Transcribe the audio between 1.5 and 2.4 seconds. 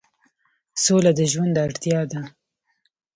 اړتیا ده